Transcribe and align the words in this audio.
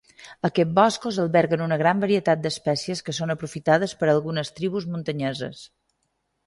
Aquests 0.47 0.71
boscos 0.77 1.19
alberguen 1.23 1.63
una 1.65 1.77
gran 1.83 2.01
varietat 2.05 2.41
d'espècies 2.47 3.05
que 3.09 3.17
són 3.19 3.35
aprofitades 3.37 3.95
per 4.01 4.11
algunes 4.15 4.53
tribus 4.61 4.91
muntanyeses. 4.97 5.63